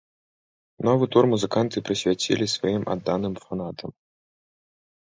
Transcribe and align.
Новы 0.89 1.05
тур 1.17 1.23
музыканты 1.33 1.77
прысвяцілі 1.91 2.51
сваім 2.57 2.83
адданым 2.97 3.33
фанатам. 3.47 3.89